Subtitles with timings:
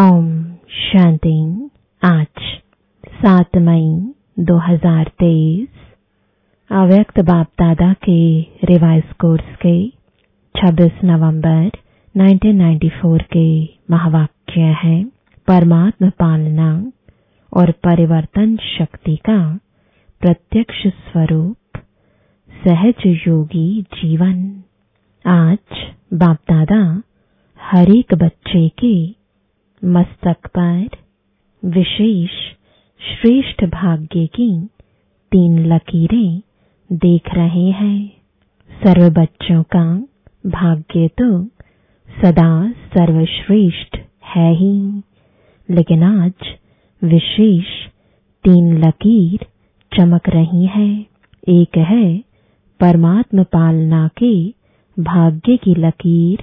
[0.00, 0.26] ओम
[0.70, 1.30] शांति।
[2.02, 2.40] आज
[3.14, 5.66] सात मई 2023
[6.70, 8.18] अव्यक्त बाप दादा के
[8.64, 9.72] रिवाइज कोर्स के
[10.54, 11.70] 26 नवंबर
[12.14, 15.02] 1994 के महावाक्य है।
[15.48, 16.70] परमात्म पालना
[17.52, 19.58] और परिवर्तन शक्ति का
[20.20, 21.82] प्रत्यक्ष स्वरूप
[22.50, 24.40] सहज योगी जीवन।
[25.24, 27.02] आज बाप दादा
[27.60, 29.17] हर एक बच्चे के
[29.84, 30.88] मस्तक पर
[31.64, 32.30] विशेष
[33.00, 34.66] श्रेष्ठ भाग्य की
[35.32, 36.40] तीन लकीरें
[36.92, 38.08] देख रहे हैं।
[38.70, 39.84] सर्व बच्चों का
[40.46, 41.44] भाग्य तो
[42.08, 43.96] सदा सर्वश्रेष्ठ
[44.36, 45.02] है ही।
[45.70, 46.32] लेकिन आज
[47.04, 47.64] विशेष
[48.44, 49.46] तीन लकीर
[49.92, 51.06] चमक रही है।
[51.48, 52.18] एक है
[52.80, 54.48] परमात्म पालना के
[54.96, 56.42] भाग्य की लकीर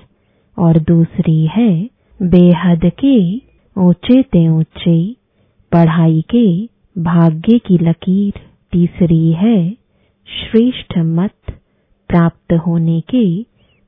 [0.57, 3.17] और दूसरी है बेहद के
[3.75, 5.15] ऊँचे ते ऊँचे,
[5.71, 6.45] पढ़ाई के
[6.95, 8.33] भाग्य की लकीर
[8.71, 9.57] तीसरी है,
[10.27, 11.33] श्रेष्ठ मत
[12.09, 13.25] प्राप्त होने के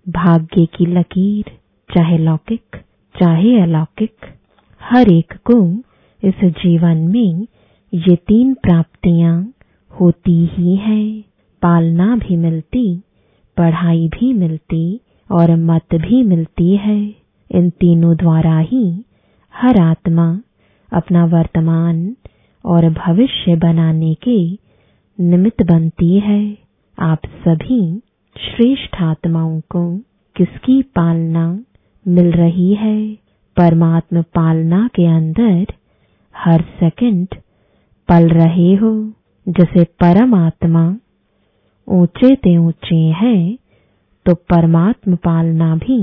[0.07, 1.51] भाग्य की लकीर,
[1.89, 2.75] चाहे लौकिक,
[3.15, 4.25] चाहे अलौकिक।
[4.81, 5.59] हर एक को
[6.23, 7.47] इस जीवन में
[7.93, 9.53] ये तीन प्राप्तियाँ
[9.91, 11.21] होती ही हैं।
[11.61, 12.97] पालना भी मिलती,
[13.57, 14.99] पढ़ाई भी मिलती
[15.31, 18.85] और मत भी मिलती है। इन तीनों द्वारा ही
[19.53, 20.27] हर आत्मा
[20.89, 22.15] अपना वर्तमान
[22.65, 24.37] और भविष्य बनाने के
[25.19, 26.41] निमित्त बनती है।
[26.97, 27.81] आप सभी
[28.35, 29.81] श्रेष्ठ आत्माओं को
[30.35, 31.47] किसकी पालना
[32.05, 32.97] मिल रही है?
[33.57, 35.73] परमात्म पालना के अंदर
[36.35, 37.27] हर सेकंड
[38.09, 38.91] पल रहे हो,
[39.47, 40.85] जैसे परम आत्मा
[41.87, 43.57] ऊँचे ते ऊँचे हैं
[44.25, 45.99] तो परमात्म पालना भी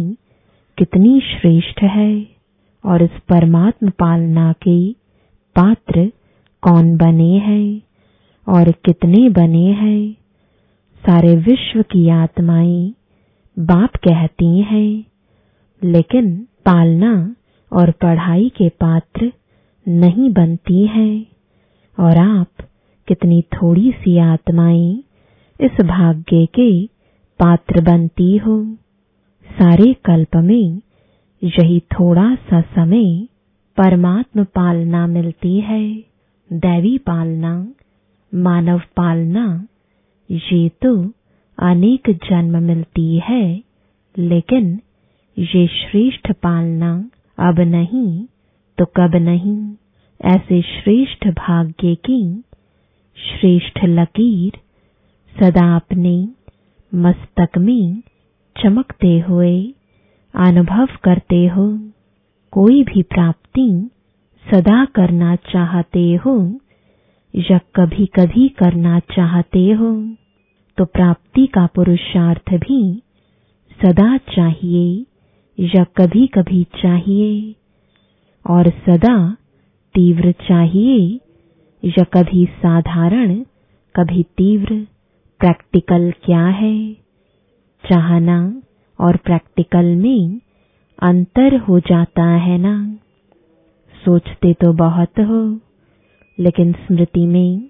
[0.78, 2.27] कितनी श्रेष्ठ है
[2.84, 4.78] और इस परमात्म पालना के
[5.56, 6.06] पात्र
[6.62, 7.83] कौन बने हैं
[8.47, 10.12] और कितने बने हैं।
[11.05, 12.95] सारे विश्व की आत्माएँ
[13.58, 15.05] बाप कहती हैं,
[15.83, 16.34] लेकिन
[16.64, 17.13] पालना
[17.73, 19.33] और पढ़ाई के पात्र
[19.86, 21.27] नहीं बनती हैं।
[21.98, 22.67] और आप
[23.08, 25.02] कितनी थोड़ी सी आत्माएँ
[25.61, 26.70] इस भाग्य के
[27.40, 28.57] पात्र बनती हो।
[29.58, 30.80] सारे कल्प में,
[31.42, 33.28] यही थोड़ा सा समय
[33.76, 35.96] परमात्म पालना मिलती है,
[36.52, 37.68] दैवी पालना,
[38.34, 39.66] मानव पालना,
[40.30, 41.12] ये तो
[41.58, 43.62] अनेक जन्म मिलती है,
[44.18, 44.80] लेकिन
[45.38, 48.24] ये श्रेष्ठ पालना अब नहीं
[48.78, 49.74] तो कब नहीं?
[50.20, 52.42] ऐसे श्रेष्ठ भाग्य की
[53.16, 54.52] श्रेष्ठ लकीर
[55.34, 56.28] सदा अपने
[56.94, 58.02] मस्तक में
[58.56, 59.56] चमकते हुए,
[60.34, 61.66] अनुभव करते हो,
[62.52, 63.68] कोई भी प्राप्ति
[64.44, 66.36] सदा करना चाहते हो,
[67.34, 69.92] या कभी कभी करना चाहते हो
[70.78, 72.82] तो प्राप्ति का पुरुषार्थ भी
[73.78, 75.04] सदा चाहिए,
[75.58, 77.54] या कभी कभी चाहिए,
[78.44, 79.16] और सदा
[79.94, 81.20] तीव्र चाहिए,
[81.82, 83.34] या कभी साधारण,
[83.94, 84.74] कभी तीव्र,
[85.40, 87.03] प्रैक्टिकल क्या है।
[87.84, 88.36] चाहना
[88.98, 90.40] और प्रैक्टिकल में
[90.98, 92.74] अंतर हो जाता है ना?
[93.95, 95.42] सोचते तो बहुत हो,
[96.39, 97.68] लेकिन स्मृति में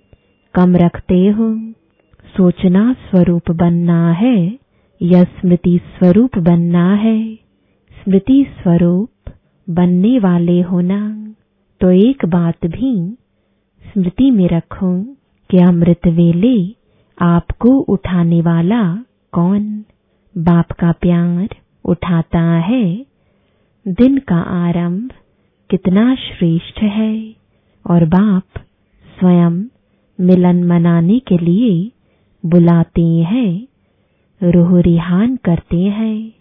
[0.54, 1.48] कम रखते हो।
[2.34, 4.36] सोचना स्वरूप बनना है
[5.00, 7.18] या स्मृति स्वरूप बनना है?
[7.96, 9.32] स्मृति स्वरूप
[9.68, 11.00] बनने वाले होना
[11.80, 12.94] तो एक बात भी
[13.84, 14.90] स्मृति में रखो
[15.50, 16.56] कि अमृत वेले
[17.18, 18.82] आपको उठाने वाला
[19.32, 19.84] कौन?
[20.38, 21.48] बाप का प्यार
[21.84, 23.06] उठाता है,
[23.88, 25.10] दिन का आरंभ
[25.70, 27.34] कितना श्रेष्ठ है।
[27.90, 28.42] और बाप
[29.18, 29.64] स्वयं
[30.20, 31.92] मिलन मनाने के लिए
[32.46, 33.68] बुलाते हैं,
[34.42, 36.32] रूह रिहान करते हैं,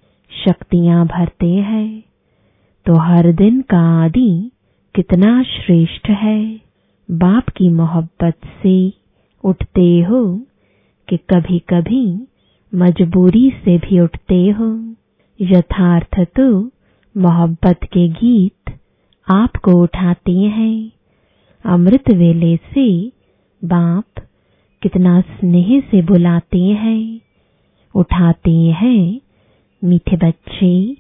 [0.46, 2.04] शक्तियाँ भरते हैं।
[2.86, 4.52] तो हर दिन का आदि
[4.96, 6.60] कितना श्रेष्ठ है।
[7.12, 8.94] बाप की मोहब्बत से
[9.44, 10.42] उठते हो
[11.10, 12.28] कि कभी कभी
[12.74, 14.96] मजबूरी से भी उठते हो।
[15.40, 16.72] यथार्थ तो
[17.16, 18.72] मोहब्बत के गीत
[19.28, 20.92] आपको उठाते हैं।
[21.66, 22.88] अमृत वेले से
[23.62, 24.24] बाप
[24.82, 27.20] कितना स्नेह से बुलाते हैं।
[27.96, 29.20] उठाते हैं,
[29.82, 30.98] मीठे बच्चे,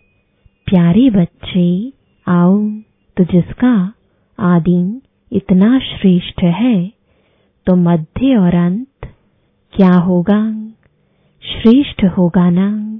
[0.67, 1.93] प्यारे बच्चे,
[2.27, 2.57] आओ
[3.17, 3.93] तो जिसका
[4.39, 6.91] आदि इतना श्रेष्ठ है
[7.67, 9.07] तो मध्य और अंत
[9.73, 10.62] क्या होगा?
[11.45, 12.99] श्रेष्ठ होगा ना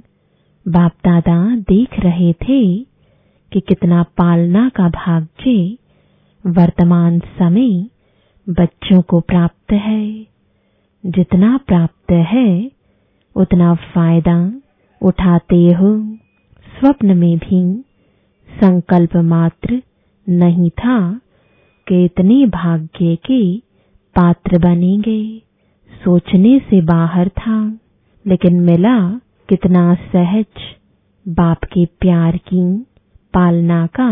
[0.68, 2.78] बाप दादा देख रहे थे
[3.52, 5.78] कि कितना पालना का भाग्य
[6.46, 7.86] वर्तमान समय
[8.48, 10.26] बच्चों को प्राप्त है।
[11.06, 12.70] जितना प्राप्त है,
[13.36, 14.52] उतना फ़ायदा
[15.02, 16.16] उठाते हो।
[16.78, 17.84] स्वप्न में भी
[18.60, 19.82] संकल्प मात्र
[20.28, 21.20] नहीं था
[21.88, 23.58] कि इतने भाग्य के
[24.16, 25.42] पात्र बनेंगे।
[26.04, 27.78] सोचने से बाहर था।
[28.24, 28.98] लेकिन मिला
[29.48, 30.62] कितना सहज,
[31.26, 32.62] बाप के प्यार की
[33.34, 34.10] पालना का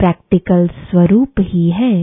[0.00, 1.94] प्रैक्टिकल स्वरूप ही है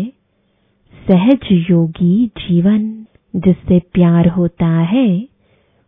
[1.05, 2.87] सहज योगी जीवन,
[3.33, 5.07] जिससे प्यार होता है,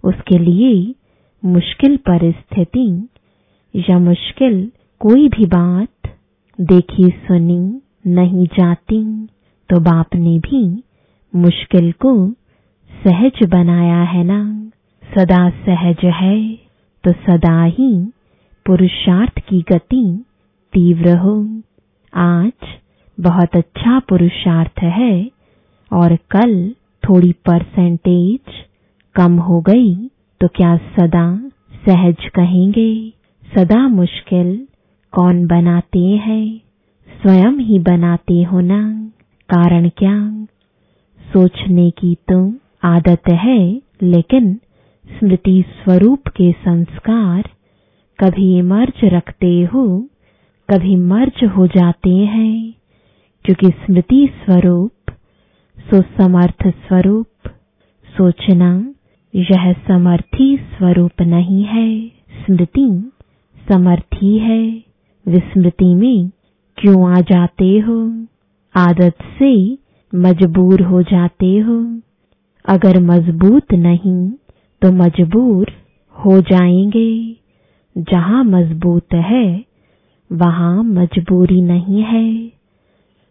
[0.04, 0.74] उसके लिए
[1.44, 2.88] मुश्किल परिस्थिति
[3.74, 4.66] या मुश्किल
[5.02, 6.12] कोई भी बात
[6.60, 7.60] देखी सुनी
[8.14, 9.04] नहीं जाती
[9.70, 10.64] तो बाप ने भी
[11.34, 12.14] मुश्किल को
[12.92, 14.40] सहज बनाया है ना।
[15.08, 16.38] सदा सहज है
[17.04, 17.92] तो सदा ही
[18.66, 20.04] पुरुषार्थ की गति
[20.74, 21.36] तीव्र हो।
[22.14, 22.76] आज
[23.18, 25.14] बहुत अच्छा पुरुषार्थ है
[25.92, 26.54] और कल
[27.04, 28.64] थोड़ी परसेंटेज
[29.16, 29.94] कम हो गई
[30.42, 31.26] तो क्या सदा
[31.86, 33.14] सहज कहेंगे?
[33.44, 34.56] सदा मुश्किल
[35.14, 36.46] कौन बनाते हैं?
[37.10, 38.82] स्वयं ही बनाते हो ना,
[39.50, 40.16] कारण क्या?
[41.20, 42.40] सोचने की तो
[42.86, 43.60] आदत है,
[44.04, 44.58] लेकिन
[45.08, 47.50] स्मृति स्वरूप के संस्कार,
[48.24, 50.08] कभी मर्ज रखते हो,
[50.74, 52.74] कभी मर्ज हो जाते हैं।
[53.46, 54.92] क्योंकि स्मृति स्वरूप,
[55.80, 57.28] सो समर्थ स्वरूप,
[58.18, 58.94] सोचना
[59.36, 63.12] यह समर्थी स्वरूप नहीं है। स्मृति
[63.72, 64.84] समर्थी है।
[65.28, 66.32] विस्मृति में
[66.78, 68.26] क्यों आ जाते हो?
[68.76, 69.78] आदत से
[70.16, 72.00] मजबूर हो जाते हो।
[72.66, 74.32] अगर मज़बूत नहीं
[74.82, 75.72] तो मजबूर
[76.16, 77.36] हो जाएँगे।
[77.98, 79.66] जहाँ मज़बूत है,
[80.32, 82.52] वहाँ मजबूरी नहीं है।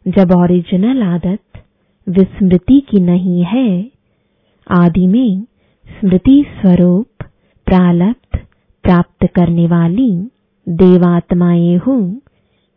[0.09, 1.63] जब ओरिजिनल आदत
[2.09, 3.91] विस्मृति की नहीं है,
[4.71, 5.43] आदि में
[5.87, 7.07] स्मृति स्वरूप
[7.67, 8.39] प्रालब्ध
[8.85, 10.29] प्राप्त करने वाली
[10.69, 12.21] देवात्माएँ हो,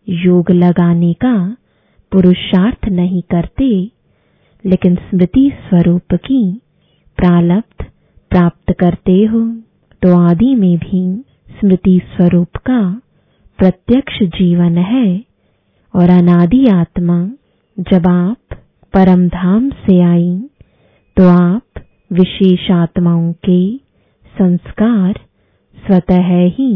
[0.09, 1.57] योग लगाने का
[2.11, 3.91] पुरुषार्थ नहीं करते,
[4.65, 6.61] लेकिन स्मृति स्वरूप की
[7.17, 7.85] प्रालब्ध
[8.31, 9.39] प्राप्त करते हो
[10.01, 11.01] तो आदि में भी
[11.59, 12.81] स्मृति स्वरूप का
[13.59, 15.07] प्रत्यक्ष जीवन है
[15.93, 17.17] और अनादि आत्मा
[17.77, 18.57] जब आप
[18.93, 20.31] परम धाम से आई
[21.17, 21.81] तो आप
[22.11, 23.59] विशेष आत्माओं के
[24.33, 25.19] संस्कार
[25.75, 26.71] स्वतः ही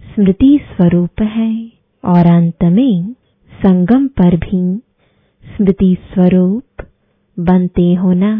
[0.00, 1.50] स्मृति स्वरूप है
[2.04, 3.14] और अंत में
[3.52, 4.62] संगम पर भी
[5.44, 6.86] स्मृति स्वरूप
[7.36, 8.32] बनते होना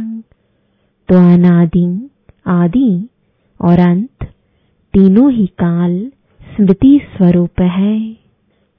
[1.08, 1.86] तो अनादि
[2.46, 3.08] आदि।
[3.60, 4.24] और अंत,
[4.92, 8.16] तीनों ही काल स्मृति स्वरूप है।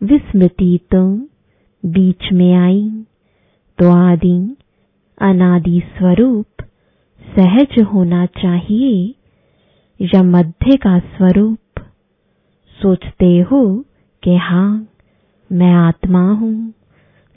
[0.04, 1.18] विस्मृति तो
[1.86, 3.04] बीच में आई।
[3.78, 4.56] तो आदि,
[5.22, 6.46] अनादि स्वरूप
[7.36, 9.16] सहज होना चाहिए।
[10.02, 11.82] या मध्य का स्वरूप,
[12.82, 13.86] सोचते हो
[14.24, 14.88] कि हाँ
[15.52, 16.74] मैं आत्मा हूँ।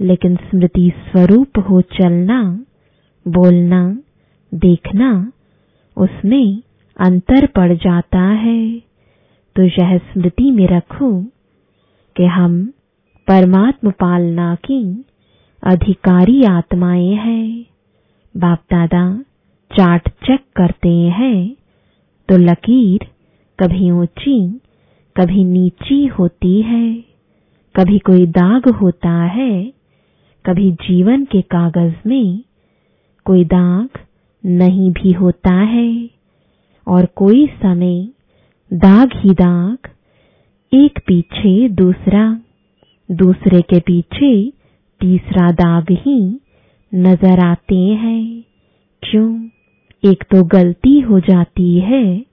[0.01, 2.65] लेकिन स्मृति स्वरूप हो चलना,
[3.29, 3.99] बोलना,
[4.55, 5.33] देखना
[5.97, 6.63] उसमें
[6.97, 8.79] अंतर पड़ जाता है।
[9.57, 11.11] तो यह स्मृति में रखो
[12.17, 12.65] कि हम
[13.29, 14.83] परमात्म पालना की
[15.63, 17.67] अधिकारी आत्माएँ हैं।
[18.35, 19.05] बाप दादा
[19.71, 21.57] चार्ट चेक करते हैं
[22.29, 23.07] तो लकीर
[23.59, 24.39] कभी ऊँची,
[25.17, 26.95] कभी नीची होती है।
[27.75, 29.73] कभी कोई दाग होता है,
[30.45, 32.43] कभी जीवन के कागज़ में
[33.27, 33.99] कोई दाग
[34.47, 36.11] नहीं भी होता है।
[36.89, 38.09] और कोई समय
[38.73, 39.79] दाग ही दाग,
[40.75, 42.41] एक पीछे दूसरा,
[43.11, 44.51] दूसरे के पीछे
[45.01, 46.41] तीसरा दाग ही
[46.95, 48.45] नज़र आते हैं।
[49.03, 49.49] क्यों?
[50.05, 52.25] एक तो गलती हो जाती है,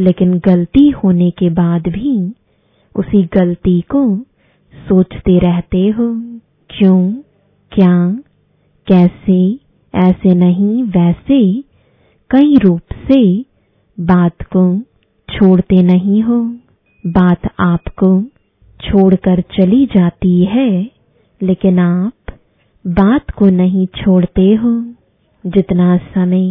[0.00, 2.32] लेकिन गलती होने के बाद भी
[2.96, 4.18] उसी गलती को
[4.88, 6.14] सोचते रहते हो।
[6.70, 7.12] क्यों?
[7.72, 8.10] क्या?
[8.86, 9.69] कैसे?
[9.94, 11.40] ऐसे नहीं वैसे
[12.30, 13.22] कई रूप से
[13.98, 14.64] बात को
[15.28, 16.40] छोड़ते नहीं हो।
[17.04, 18.10] बात आपको
[18.80, 20.70] छोड़कर चली जाती है,
[21.40, 22.32] लेकिन आप
[22.84, 24.72] बात को नहीं छोड़ते हो।
[25.44, 26.46] जितना समय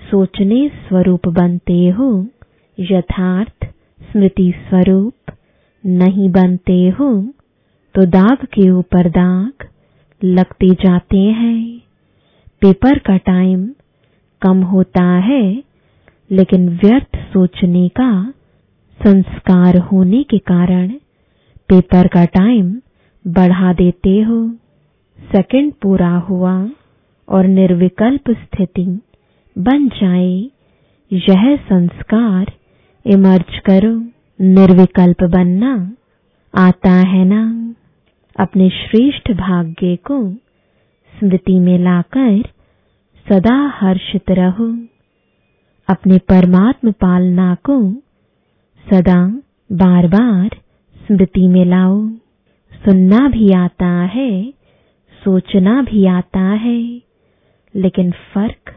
[0.00, 2.10] सोचने स्वरूप बनते हो,
[2.78, 3.64] यथार्थ
[4.02, 5.32] स्मृति स्वरूप
[5.84, 7.10] नहीं बनते हो
[7.94, 9.66] तो दाग के ऊपर दाग
[10.22, 11.82] लगते जाते हैं।
[12.66, 13.70] पेपर का टाइम
[14.42, 15.62] कम होता है,
[16.30, 18.32] लेकिन व्यर्थ सोचने का
[19.02, 20.88] संस्कार होने के कारण
[21.68, 22.80] पेपर का टाइम
[23.26, 24.48] बढ़ा देते हो।
[25.18, 26.68] सेकंड पूरा हुआ
[27.28, 29.00] और निर्विकल्प स्थिति
[29.58, 30.50] बन जाए,
[31.12, 32.52] यह संस्कार
[33.06, 33.94] इमर्ज करो।
[34.40, 35.92] निर्विकल्प बनना
[36.54, 37.74] आता है ना?
[38.40, 40.32] अपने श्रेष्ठ भाग्य को
[41.12, 42.55] स्मृति में लाकर
[43.28, 44.78] सदा हर्षित रहो।
[45.88, 47.92] अपने परमात्म पालना को
[48.86, 49.42] सदा
[49.72, 50.48] बार बार
[51.06, 52.08] स्मृति में लाओ
[52.72, 54.50] सुनना भी आता है,
[55.24, 57.02] सोचना भी आता है,
[57.74, 58.74] लेकिन फ़र्क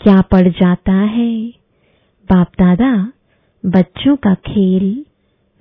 [0.00, 1.48] क्या पड़ जाता है?
[2.30, 3.12] बाप दादा
[3.66, 5.04] बच्चों का खेल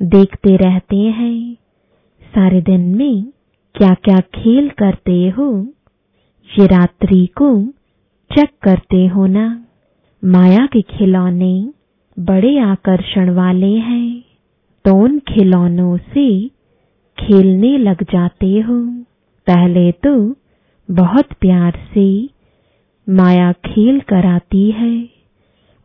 [0.01, 1.53] देखते रहते हैं।
[2.21, 3.23] सारे दिन में
[3.75, 5.67] क्या क्या खेल करते हो?
[6.59, 7.73] ये रात्रि को
[8.35, 9.65] चेक करते हो ना?
[10.25, 11.69] माया के खिलौने
[12.19, 14.23] बड़े आकर्षण वाले हैं।
[14.85, 16.47] तो उन खिलौनों से
[17.17, 19.03] खेलने लग जाते हो।
[19.47, 20.35] पहले तो
[20.91, 22.29] बहुत प्यार से
[23.09, 25.09] माया खेल कराती है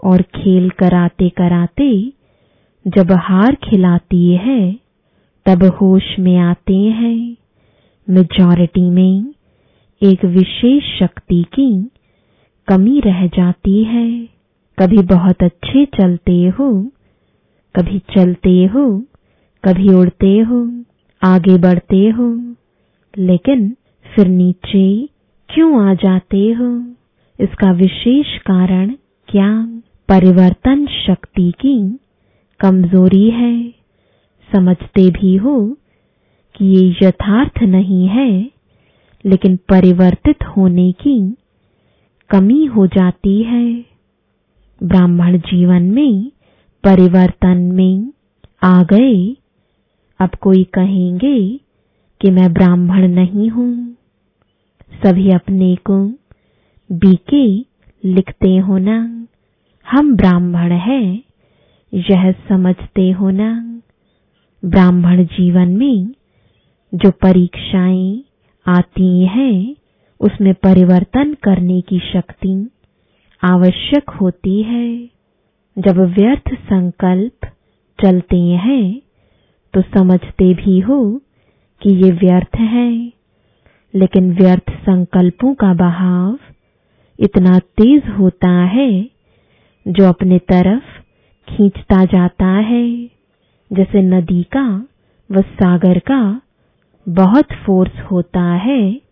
[0.05, 2.13] और खेल कराते कराते
[2.87, 4.77] जब हार खिलाती है,
[5.47, 7.37] तब होश में आते हैं।
[8.11, 9.35] मेजॉरिटी में
[10.03, 11.91] एक विशेष शक्ति की
[12.69, 14.29] कमी रह जाती है।
[14.79, 16.91] कभी बहुत अच्छे चलते हो,
[17.77, 19.03] कभी चलते हो,
[19.65, 20.85] कभी उड़ते हो,
[21.23, 22.55] आगे बढ़ते हो,
[23.19, 23.77] लेकिन
[24.15, 25.09] फिर नीचे
[25.49, 26.79] क्यों आ जाते हो?
[27.41, 28.91] इसका विशेष कारण
[29.29, 29.81] क्या?
[30.09, 31.99] परिवर्तन शक्ति की
[32.61, 33.75] कमज़ोरी है।
[34.53, 35.77] समझते भी हो
[36.55, 38.51] कि ये यथार्थ नहीं है,
[39.27, 41.37] लेकिन परिवर्तित होने की
[42.31, 43.85] कमी हो जाती है।
[44.83, 46.33] ब्राह्मण जीवन में,
[46.85, 48.13] परिवर्तन में
[48.63, 49.37] आ गए।
[50.21, 51.61] अब कोई कहेंगे
[52.21, 53.97] कि मैं ब्राह्मण नहीं हूँ।
[55.05, 56.07] सभी अपने को
[56.93, 57.59] बीके
[58.05, 59.27] लिखते हो ना।
[59.91, 61.23] हम ब्राह्मण हैं,
[61.95, 63.81] यह समझते हो ना।
[64.65, 66.09] ब्राह्मण जीवन में
[66.95, 68.25] जो परीक्षाएँ
[68.67, 69.77] आती हैं
[70.21, 72.55] उसमें परिवर्तन करने की शक्ति
[73.43, 74.87] आवश्यक होती है।
[75.77, 77.47] जब व्यर्थ संकल्प
[77.99, 79.01] चलते हैं
[79.75, 80.99] तो समझते भी हो
[81.83, 82.91] कि ये व्यर्थ है।
[83.95, 86.39] लेकिन व्यर्थ संकल्पों का बहाव
[87.19, 88.91] इतना तेज होता है
[89.87, 91.01] जो अपने तरफ़
[91.49, 92.87] खींचता जाता है।
[93.71, 94.67] जैसे नदी का
[95.31, 96.21] व सागर का
[97.07, 99.04] बहुत फोर्स होता है।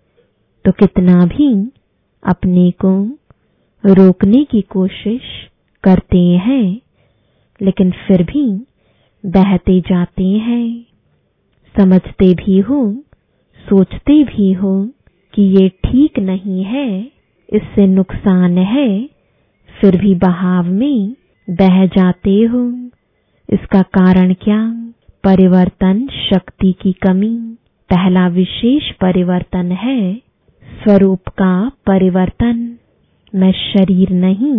[0.64, 1.70] तो कितना भी
[2.22, 3.18] अपने को
[3.86, 5.20] रोकने की कोशिश
[5.84, 6.80] करते हैं,
[7.62, 8.66] लेकिन फिर भी
[9.26, 10.86] बहते जाते हैं,
[11.74, 12.94] समझते भी हो,
[13.68, 14.88] सोचते भी हो
[15.34, 17.00] कि ये ठीक नहीं है,
[17.52, 19.08] इससे नुकसान है,
[19.80, 21.16] फिर भी बहाव में
[21.50, 22.88] बह जाते हो।
[23.48, 24.88] इसका कारण क्या?
[25.24, 27.36] परिवर्तन शक्ति की कमी।
[27.90, 30.31] पहला विशेष परिवर्तन है
[30.82, 31.52] स्वरूप का
[31.86, 32.56] परिवर्तन।
[33.32, 34.56] मैं शरीर नहीं,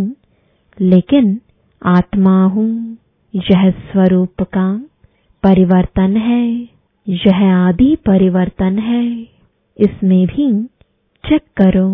[0.77, 1.39] लेकिन
[1.82, 2.98] आत्मा हूँ।
[3.34, 4.68] यह स्वरूप का
[5.44, 6.46] परिवर्तन है।
[7.08, 9.06] यह आदि परिवर्तन है।
[9.80, 10.48] इसमें भी
[11.24, 11.89] चेक करो।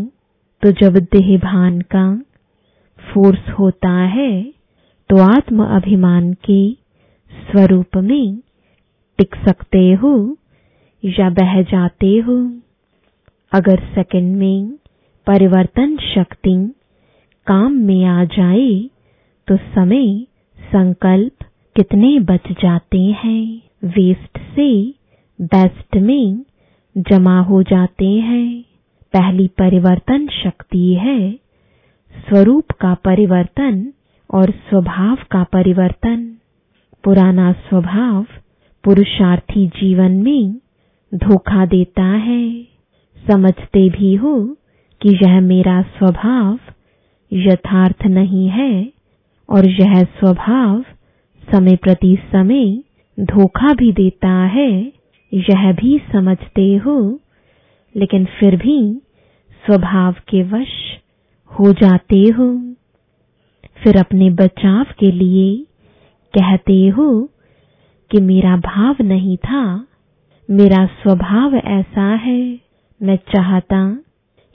[0.63, 2.05] तो जब देह भान का
[2.99, 4.31] फोर्स होता है
[5.09, 6.61] तो आत्म अभिमान के
[7.31, 8.37] स्वरूप में
[9.19, 10.15] टिक सकते हो
[11.03, 12.37] या बह जाते हो।
[13.51, 14.71] अगर सेकंड में
[15.27, 16.53] परिवर्तन शक्ति
[17.47, 18.89] काम में आ जाए
[19.47, 20.25] तो समय
[20.59, 23.61] संकल्प कितने बच जाते हैं?
[23.85, 24.69] वेस्ट से
[25.39, 26.45] बेस्ट में
[26.97, 28.61] जमा हो जाते हैं।
[29.13, 31.31] पहली परिवर्तन शक्ति है
[32.15, 33.93] स्वरूप का परिवर्तन
[34.33, 36.35] और स्वभाव का परिवर्तन।
[37.03, 38.25] पुराना स्वभाव
[38.83, 40.53] पुरुषार्थी जीवन में
[41.11, 42.78] धोखा देता है।
[43.27, 44.57] समझते भी हो
[45.01, 46.59] कि यह मेरा स्वभाव
[47.33, 48.91] यथार्थ नहीं है
[49.49, 50.85] और यह स्वभाव
[51.51, 52.83] समय प्रति समय
[53.19, 54.93] धोखा भी देता है,
[55.33, 57.19] यह भी समझते हो।
[57.95, 59.01] लेकिन फिर भी
[59.65, 60.67] स्वभाव के वश
[61.51, 62.75] हो जाते हो।
[63.83, 65.65] फिर अपने बचाव के लिए
[66.33, 67.29] कहते हो
[68.11, 69.87] कि मेरा भाव नहीं था,
[70.49, 72.68] मेरा स्वभाव ऐसा है।
[73.01, 73.79] मैं चाहता,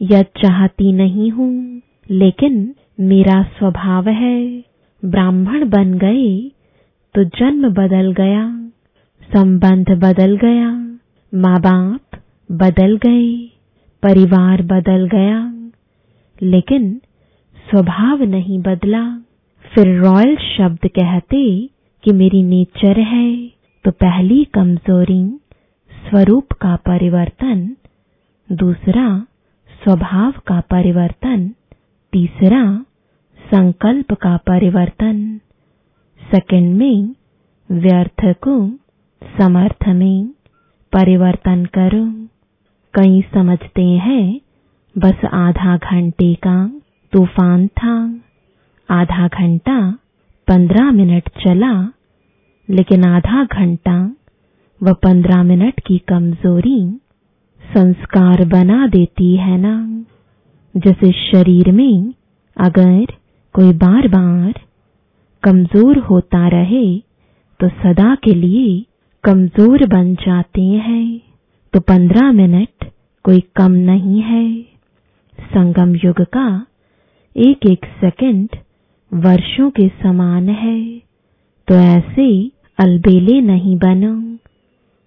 [0.00, 4.38] या चाहती नहीं हूँ, लेकिन मेरा स्वभाव है।
[5.02, 6.28] ब्राह्मण बन गए
[7.14, 8.42] तो जन्म बदल गया,
[9.28, 10.70] संबंध बदल गया
[11.32, 12.20] माँ बाप
[12.50, 13.34] बदल गए,
[14.02, 15.38] परिवार बदल गया,
[16.38, 16.90] लेकिन
[17.56, 19.04] स्वभाव नहीं बदला।
[19.64, 21.44] फिर रॉयल शब्द कहते
[22.04, 23.30] कि मेरी नेचर है
[23.84, 25.22] तो पहली कमज़ोरी
[25.92, 27.64] स्वरूप का परिवर्तन
[28.52, 29.26] दूसरा,
[29.84, 31.50] स्वभाव का परिवर्तन।
[32.12, 32.84] तीसरा,
[33.54, 35.40] संकल्प का परिवर्तन।
[36.22, 37.14] सेकंड में
[37.70, 38.70] व्यर्थ को
[39.24, 40.28] समर्थ में
[40.92, 42.26] परिवर्तन करो।
[42.94, 44.40] कई समझते हैं,
[44.98, 46.80] बस आधा घंटे का
[47.12, 48.20] तूफ़ान था।
[48.90, 49.98] आधा घंटा,
[50.48, 51.92] पंद्रह मिनट चला,
[52.70, 54.14] लेकिन आधा घंटा
[54.82, 57.00] व पंद्रह मिनट की कमज़ोरी
[57.64, 59.76] संस्कार बना देती है ना।
[60.74, 62.12] जैसे शरीर में
[62.56, 63.04] अगर
[63.54, 64.60] कोई बार बार
[65.42, 66.86] कमज़ोर होता रहे
[67.60, 68.84] तो सदा के लिए
[69.24, 71.20] कमज़ोर बन जाते हैं।
[71.74, 72.84] तो पंद्रह मिनट
[73.24, 74.46] कोई कम नहीं है।
[75.38, 76.46] संगम युग का
[77.36, 78.56] एक एक सेकंड
[79.12, 80.80] वर्षों के समान है।
[81.68, 82.28] तो ऐसे
[82.78, 84.14] अलबेले नहीं बनो।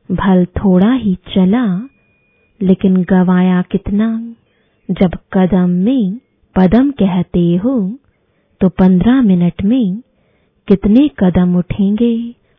[0.10, 1.66] भल थोड़ा ही चला
[2.62, 4.08] लेकिन गवाया कितना?
[4.90, 6.18] जब कदम में
[6.56, 7.74] पदम कहते हो
[8.62, 9.98] तो पंद्रह मिनट में
[10.68, 12.14] कितने कदम उठेंगे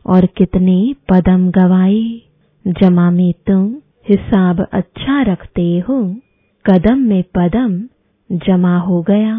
[0.05, 2.21] और कितने पदम गवाए?
[2.65, 3.65] जमा में तुम
[4.09, 5.97] हिसाब अच्छा रखते हो,
[6.65, 7.79] कदम में पदम
[8.29, 9.35] जमा हो गया।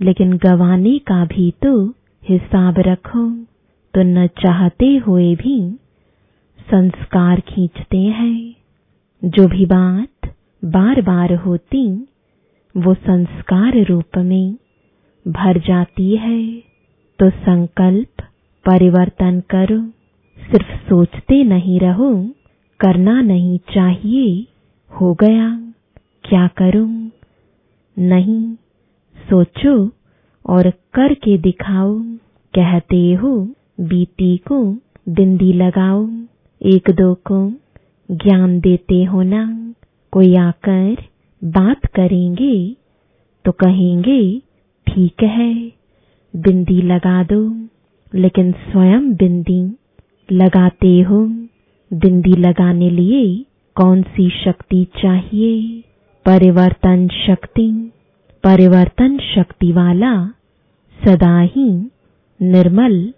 [0.00, 1.72] लेकिन गवाने का भी तो
[2.22, 3.28] हिसाब रखो
[3.94, 5.58] तो न चाहते हुए भी
[6.58, 8.61] संस्कार खींचते हैं।
[9.24, 12.06] जो भी बात बार बार होती,
[12.76, 14.56] वो संस्कार रूप में
[15.28, 16.62] भर जाती है।
[17.18, 18.22] तो संकल्प
[18.66, 19.86] परिवर्तन करो।
[20.50, 22.30] सिर्फ़ सोचते नहीं रहो।
[22.80, 24.46] करना नहीं चाहिए।
[25.00, 25.72] हो गया।
[26.24, 27.10] क्या करूँ?
[27.98, 28.54] नहीं।
[29.30, 29.90] सोचो
[30.46, 31.98] और करके दिखाओ।
[32.54, 33.48] कहते हो,
[33.80, 34.76] बीती को
[35.08, 36.08] बिंदी लगाओ।
[36.62, 37.61] एक दो को
[38.08, 39.44] ज्ञान देते हो ना?
[40.12, 40.96] कोई आकर
[41.42, 42.54] बात करेंगे
[43.44, 44.22] तो कहेंगे,
[44.86, 45.54] ठीक है,
[46.34, 47.40] बिंदी लगा दो,
[48.12, 49.62] लेकिन स्वयं बिंदी
[50.28, 51.24] लगाते हो।
[51.90, 53.24] बिंदी लगाने लिए
[53.76, 55.82] कौन सी शक्ति चाहिए?
[56.26, 57.70] परिवर्तन शक्ति
[58.44, 60.14] परिवर्तन शक्ति वाला
[60.98, 61.70] सदा ही
[62.40, 63.12] निर्मल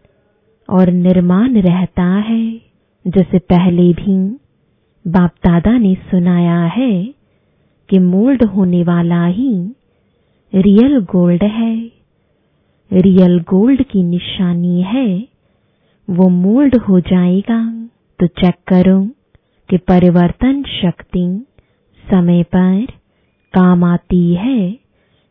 [0.69, 2.61] और निर्माण रहता है,
[3.05, 4.17] जैसे पहले भी
[5.07, 7.15] बाप दादा ने सुनाया है
[7.89, 9.75] कि मोल्ड होने वाला ही
[10.53, 11.93] रियल गोल्ड है।
[12.93, 15.29] रियल गोल्ड की निशानी है,
[16.11, 17.89] वो मोल्ड हो जाएगा।
[18.21, 19.05] तो चेक करो
[19.69, 21.47] कि परिवर्तन शक्ति
[22.11, 22.87] समय पर
[23.55, 24.79] काम आती है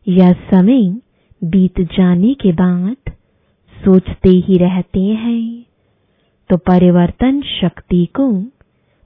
[0.08, 1.00] या समय
[1.44, 3.12] बीत जाने के बाद
[3.84, 5.64] सोचते ही रहते हैं।
[6.50, 8.42] तो परिवर्तन शक्ति को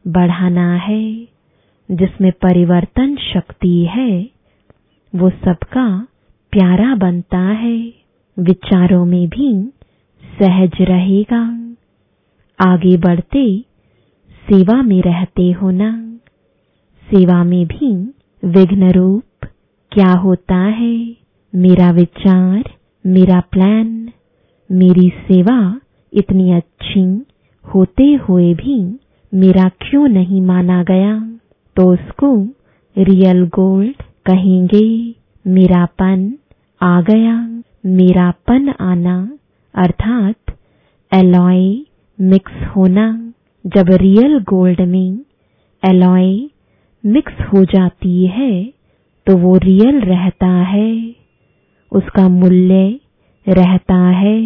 [0.09, 1.29] बढ़ाना है,
[1.90, 4.31] जिसमें परिवर्तन शक्ति है,
[5.14, 6.07] वो सबका
[6.51, 7.92] प्यारा बनता है,
[8.38, 9.73] विचारों में भी
[10.38, 11.75] सहज रहेगा।
[12.61, 13.64] आगे बढ़ते
[14.31, 16.16] सेवा में रहते हो ना।
[17.11, 19.47] सेवा में भी विघ्न रूप
[19.92, 21.16] क्या होता है?
[21.55, 22.64] मेरा विचार,
[23.07, 24.12] मेरा प्लान,
[24.73, 25.81] मेरी सेवा
[26.12, 27.27] इतनी अच्छी
[27.75, 29.01] होते हुए भी
[29.33, 31.38] मेरा क्यों नहीं माना गया?
[31.77, 32.37] तो उसको
[32.97, 35.14] रियल गोल्ड कहेंगे
[35.47, 36.33] मेरापन
[36.83, 37.35] आ गया।
[37.87, 39.17] मेरापन आना,
[39.75, 40.57] अर्थात
[41.12, 41.77] एलॉय
[42.21, 43.33] मिक्स होना।
[43.64, 45.21] जब रियल गोल्ड में
[45.83, 46.33] एलॉय
[47.05, 48.53] मिक्स हो जाती है
[49.27, 51.14] तो वो रियल रहता है।
[51.93, 53.01] उसका मूल्य
[53.49, 54.41] रहता है।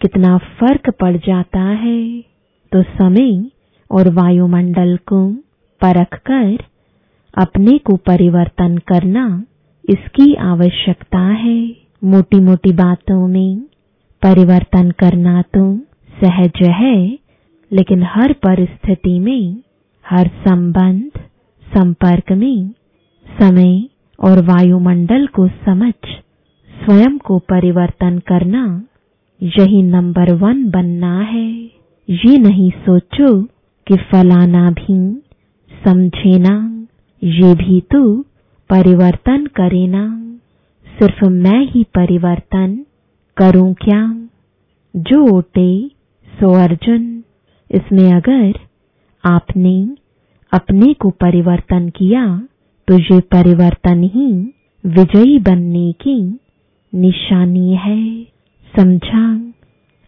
[0.00, 2.20] कितना फ़र्क पड़ जाता है।
[2.72, 3.50] तो समय
[3.92, 5.26] और वायुमंडल को
[5.80, 6.64] परखकर
[7.34, 9.24] अपने को परिवर्तन करना
[9.84, 11.58] इसकी आवश्यकता है।
[12.02, 13.60] मोटी मोटी बातों में
[14.22, 15.64] परिवर्तन करना तो
[16.14, 16.96] सहज है,
[17.70, 19.56] लेकिन हर परिस्थिति में,
[20.04, 21.18] हर संबंध,
[21.66, 22.70] संपर्क में,
[23.26, 23.72] समय
[24.18, 25.92] और वायुमंडल को समझ,
[26.70, 28.64] स्वयं को परिवर्तन करना
[29.40, 31.48] यही नंबर वन बनना है।
[32.08, 33.28] ये नहीं सोचो
[33.86, 34.98] कि फलाना भी
[35.70, 36.54] समझे ना,
[37.22, 38.02] ये भी तो
[38.70, 40.04] परिवर्तन करे ना।
[40.86, 42.76] सिर्फ़ मैं ही परिवर्तन
[43.36, 44.02] करूँ क्या?
[44.94, 45.88] जो ओटे,
[46.28, 47.22] सो अर्जुन।
[47.70, 48.58] इसमें अगर
[49.24, 49.74] आपने
[50.52, 52.24] अपने को परिवर्तन किया
[52.88, 54.26] तो ये परिवर्तन ही
[54.84, 56.16] विजयी बनने की
[56.92, 58.02] निशानी है।
[58.74, 59.24] समझा?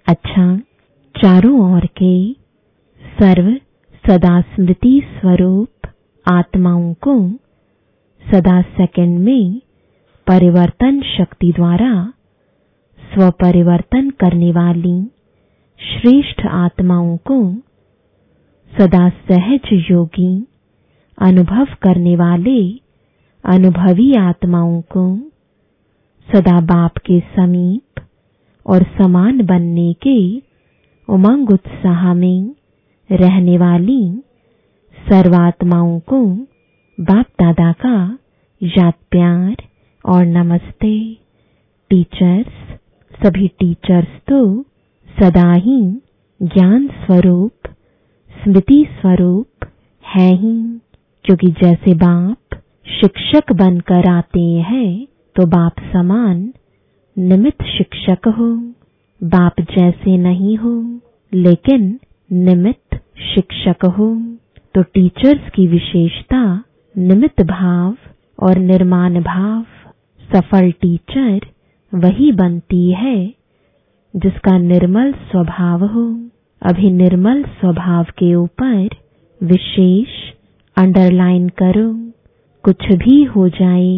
[0.06, 0.56] अच्छा
[1.14, 2.43] चारों ओर के
[3.20, 3.48] सर्व
[4.04, 5.86] सदा स्मृति स्वरूप
[6.26, 7.12] आत्माओं को
[8.22, 9.60] सदा सेकंड में
[10.26, 11.90] परिवर्तन शक्ति द्वारा
[12.98, 14.96] स्वपरिवर्तन करने वाली
[15.80, 17.38] श्रेष्ठ आत्माओं को
[18.72, 20.32] सदा सहज योगी
[21.18, 22.58] अनुभव करने वाले
[23.44, 25.06] अनुभवी आत्माओं को
[26.28, 28.04] सदा बाप के समीप
[28.66, 30.18] और समान बनने के
[31.08, 32.54] उमंग उत्साह में
[33.10, 34.22] रहने वाली
[34.98, 36.20] सर्वात्माओं को
[36.98, 38.18] बाप दादा का
[38.62, 39.56] याद प्यार
[40.04, 40.94] और नमस्ते।
[41.90, 42.46] टीचर्स,
[43.14, 44.62] सभी टीचर्स तो
[45.08, 45.80] सदा ही
[46.40, 47.52] ज्ञान स्वरूप,
[48.30, 49.66] स्मृति स्वरूप
[50.04, 50.80] है ही।
[51.24, 52.56] क्योंकि जैसे बाप
[53.00, 56.52] शिक्षक बनकर आते हैं तो बाप समान
[57.16, 58.48] निमित शिक्षक हो।
[59.20, 61.00] बाप जैसे नहीं हो,
[61.32, 61.98] लेकिन
[62.32, 62.78] निमित
[63.16, 64.06] शिक्षक हो
[64.74, 66.40] तो टीचर्स की विशेषता
[66.94, 67.96] निमित भाव
[68.38, 69.64] और निर्माण भाव।
[70.20, 71.46] सफल टीचर
[71.92, 73.16] वही बनती है
[74.14, 76.06] जिसका निर्मल स्वभाव हो।
[76.62, 78.96] अभी निर्मल स्वभाव के ऊपर
[79.40, 80.08] विशेष
[80.76, 81.90] अंडरलाइन करो।
[82.64, 83.92] कुछ भी हो जाए,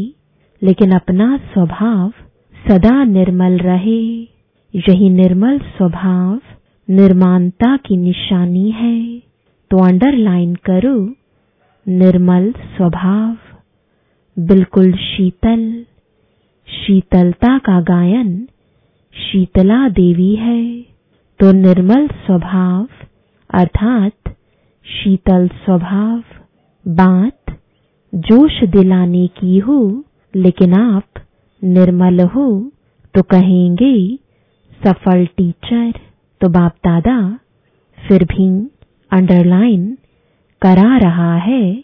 [0.63, 2.11] लेकिन अपना स्वभाव
[2.55, 4.01] सदा निर्मल रहे।
[4.75, 6.39] यही निर्मल स्वभाव
[6.91, 9.19] निर्माणता की निशानी है।
[9.71, 10.99] तो अंडरलाइन करो,
[11.89, 13.37] निर्मल स्वभाव,
[14.39, 15.85] बिल्कुल शीतल।
[16.69, 18.49] शीतलता का गायन
[19.15, 20.81] शीतला देवी है।
[21.41, 22.89] तो निर्मल स्वभाव,
[23.51, 24.35] अर्थात
[24.87, 26.23] शीतल स्वभाव,
[26.89, 27.61] बात
[28.15, 30.05] जोश दिलाने की हो,
[30.37, 31.23] लेकिन आप
[31.65, 32.73] निर्मल हो
[33.15, 34.17] तो कहेंगे,
[34.85, 35.93] सफल टीचर
[36.41, 37.39] तो बाप दादा
[38.09, 38.71] फिर भी
[39.11, 39.99] अंडरलाइन
[40.63, 41.75] करा रहा है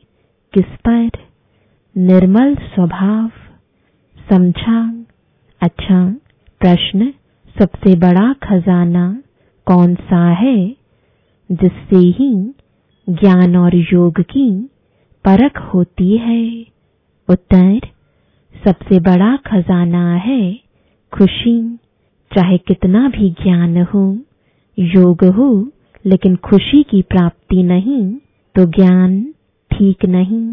[0.54, 1.10] किस पर?
[1.96, 3.30] निर्मल स्वभाव
[4.30, 5.04] समझा
[5.62, 6.16] अच्छा
[6.60, 7.12] प्रश्न,
[7.58, 9.22] सबसे बड़ा खजाना
[9.66, 10.76] कौन सा है?
[11.52, 12.54] जिससे ही
[13.08, 14.70] ज्ञान और योग की
[15.24, 16.66] परख होती है।
[17.28, 17.80] उत्तर,
[18.64, 20.52] सबसे बड़ा खजाना है
[21.12, 21.76] खुशी,
[22.34, 24.18] चाहे कितना भी ज्ञान हो।
[24.78, 25.68] योग हो,
[26.04, 28.02] लेकिन खुशी की प्राप्ति नहीं
[28.54, 29.22] तो ज्ञान
[29.70, 30.46] ठीक नहीं।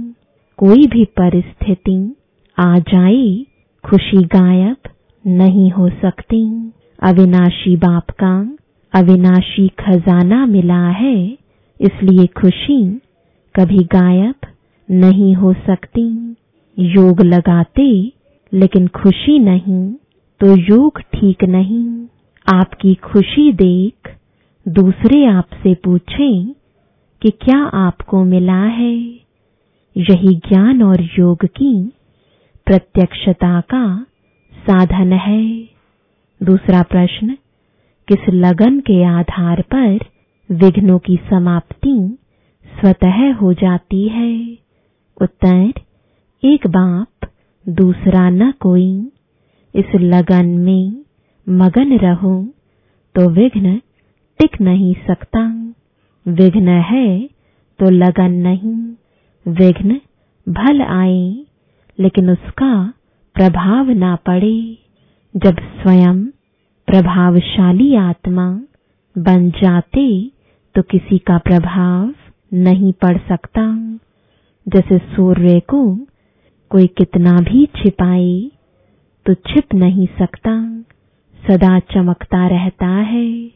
[0.60, 2.16] कोई भी परिस्थिति
[2.58, 3.46] आ जाए,
[3.84, 4.90] खुशी गायब
[5.28, 6.72] नहीं हो सकती।
[7.04, 8.34] अविनाशी बाप का
[8.94, 11.18] अविनाशी खजाना मिला है,
[11.80, 12.84] इसलिए खुशी
[13.56, 14.48] कभी गायब
[14.90, 16.36] नहीं हो सकती।
[16.78, 17.90] योग लगाते,
[18.54, 19.84] लेकिन खुशी नहीं
[20.42, 21.86] तो योग ठीक नहीं।
[22.54, 24.18] आपकी खुशी देख
[24.68, 26.54] दूसरे आपसे पूछें
[27.22, 28.96] कि क्या आपको मिला है।
[29.98, 31.94] यही ज्ञान और योग की
[32.66, 34.06] प्रत्यक्षता का
[34.54, 35.70] साधन है।
[36.44, 37.38] दूसरा प्रश्न,
[38.08, 40.00] किस लगन के आधार पर
[40.52, 42.18] विघ्नों की समाप्ति
[42.80, 44.58] स्वतः हो जाती है?
[45.22, 45.74] उत्तर,
[46.44, 47.30] एक बाप
[47.70, 49.12] दूसरा न कोई।
[49.76, 51.09] इस लगन में
[51.50, 52.34] मगन रहो
[53.16, 53.76] तो विघ्न
[54.40, 55.42] टिक नहीं सकता।
[56.26, 57.08] विघ्न है
[57.80, 58.74] तो लगन नहीं।
[59.46, 60.00] विघ्न
[60.48, 61.46] भल आए,
[62.00, 62.94] लेकिन उसका
[63.36, 64.78] प्रभाव ना पड़े।
[65.36, 66.26] जब स्वयं
[66.88, 68.48] प्रभावशाली आत्मा
[69.16, 70.06] बन जाते
[70.76, 72.14] तो किसी का प्रभाव
[72.54, 73.66] नहीं पड़ सकता।
[74.68, 75.84] जैसे सूर्य को
[76.72, 78.52] कोई कितना भी छिपाए
[79.26, 80.84] तो छिप नहीं सकता।
[81.48, 83.52] सदा चमकता रहता है।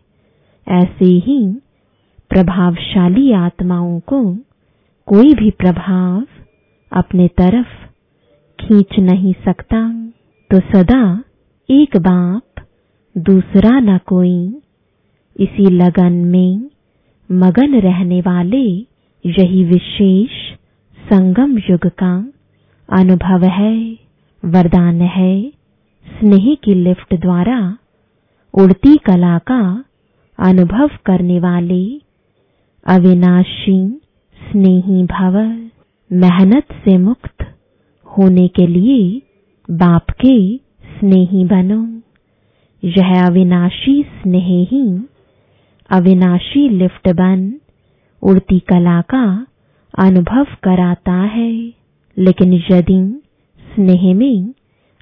[0.68, 1.54] ऐसे ही
[2.30, 4.36] प्रभावशाली आत्माओं को
[5.06, 6.24] कोई भी प्रभाव
[6.92, 7.88] अपने तरफ़
[8.60, 10.08] खींच नहीं सकता।
[10.52, 11.24] तो सदा
[11.70, 12.66] एक बाप,
[13.18, 14.62] दूसरा न कोई।
[15.40, 16.70] इसी लगन में
[17.32, 18.64] मगन रहने वाले
[19.26, 20.30] यही विशेष
[21.14, 22.32] संगम युग का
[22.90, 23.98] अनुभव है,
[24.46, 25.63] वरदान है।
[26.06, 27.58] स्नेह की लिफ्ट द्वारा
[28.54, 29.60] उड़ती कला का
[30.40, 31.84] अनुभव करने वाले
[32.86, 33.78] अविनाशी
[34.42, 35.38] स्नेही भव
[36.12, 37.46] मेहनत से मुक्त
[38.08, 39.22] होने के लिए
[39.70, 40.36] बाप के
[40.92, 41.82] स्नेही बनो।
[42.84, 44.84] यह अविनाशी स्नेह ही
[45.90, 47.52] अविनाशी लिफ्ट बन
[48.24, 49.24] उड़ती कला का
[49.94, 51.52] अनुभव कराता है।
[52.18, 53.00] लेकिन यदि
[53.60, 54.54] स्नेह में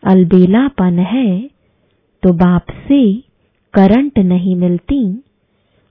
[0.04, 1.28] अलबेलापन है
[2.24, 3.02] तो बाप से
[3.74, 5.04] करंट नहीं मिलती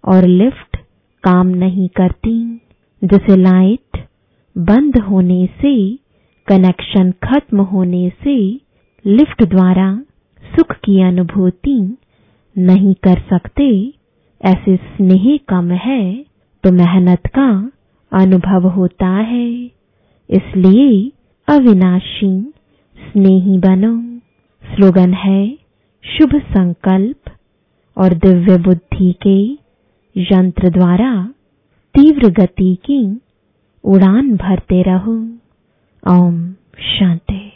[0.05, 0.77] और लिफ्ट
[1.25, 2.35] काम नहीं करती,
[3.03, 3.99] जैसे लाइट
[4.57, 5.75] बंद होने से,
[6.49, 8.37] कनेक्शन खत्म होने से
[9.05, 9.89] लिफ्ट द्वारा
[10.45, 11.79] सुख की अनुभूति
[12.57, 13.71] नहीं कर सकते,
[14.41, 16.03] ऐसे स्नेह कम है
[16.65, 17.49] तो मेहनत का
[18.13, 19.51] अनुभव होता है,
[20.31, 21.11] इसलिए
[21.49, 22.33] अविनाशी
[23.11, 24.21] स्नेही बनो।
[24.75, 25.59] स्लोगन है,
[26.05, 27.31] शुभ संकल्प
[27.99, 29.53] और दिव्य बुद्धि के
[30.17, 31.35] यंत्र द्वारा
[31.95, 33.21] तीव्र गति की
[33.85, 35.17] उड़ान भरते रहो।
[36.09, 37.50] ओम शांति।